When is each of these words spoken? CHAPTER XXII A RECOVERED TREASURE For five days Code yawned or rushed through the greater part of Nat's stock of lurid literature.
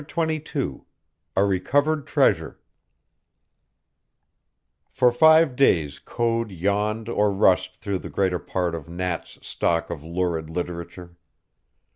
CHAPTER 0.03 0.39
XXII 0.43 0.81
A 1.37 1.45
RECOVERED 1.45 2.07
TREASURE 2.07 2.59
For 4.89 5.11
five 5.11 5.55
days 5.55 5.99
Code 5.99 6.49
yawned 6.51 7.07
or 7.07 7.31
rushed 7.31 7.75
through 7.77 7.99
the 7.99 8.09
greater 8.09 8.39
part 8.39 8.73
of 8.73 8.89
Nat's 8.89 9.37
stock 9.47 9.91
of 9.91 10.03
lurid 10.03 10.49
literature. 10.49 11.17